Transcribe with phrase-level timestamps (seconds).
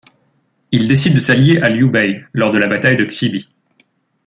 [0.71, 3.47] Il décide de s'allier à Liu Bei, lors de la bataille de Chi Bi.